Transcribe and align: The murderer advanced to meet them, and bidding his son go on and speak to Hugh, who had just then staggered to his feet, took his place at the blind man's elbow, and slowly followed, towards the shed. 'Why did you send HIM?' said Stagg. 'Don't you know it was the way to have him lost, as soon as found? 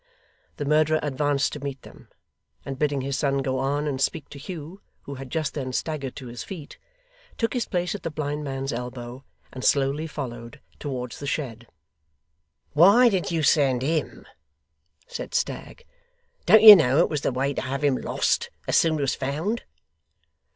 The 0.57 0.65
murderer 0.65 0.99
advanced 1.03 1.53
to 1.53 1.59
meet 1.63 1.83
them, 1.83 2.07
and 2.65 2.79
bidding 2.79 3.01
his 3.01 3.19
son 3.19 3.43
go 3.43 3.59
on 3.59 3.85
and 3.85 4.01
speak 4.01 4.29
to 4.29 4.39
Hugh, 4.39 4.81
who 5.03 5.13
had 5.13 5.29
just 5.29 5.53
then 5.53 5.71
staggered 5.71 6.15
to 6.15 6.25
his 6.25 6.43
feet, 6.43 6.79
took 7.37 7.53
his 7.53 7.67
place 7.67 7.93
at 7.93 8.01
the 8.01 8.09
blind 8.09 8.43
man's 8.43 8.73
elbow, 8.73 9.23
and 9.53 9.63
slowly 9.63 10.07
followed, 10.07 10.59
towards 10.79 11.19
the 11.19 11.27
shed. 11.27 11.67
'Why 12.73 13.09
did 13.09 13.29
you 13.29 13.43
send 13.43 13.83
HIM?' 13.83 14.25
said 15.05 15.35
Stagg. 15.35 15.85
'Don't 16.47 16.63
you 16.63 16.75
know 16.75 16.97
it 16.97 17.07
was 17.11 17.21
the 17.21 17.31
way 17.31 17.53
to 17.53 17.61
have 17.61 17.83
him 17.83 17.95
lost, 17.95 18.49
as 18.67 18.75
soon 18.75 18.99
as 19.01 19.13
found? 19.13 19.65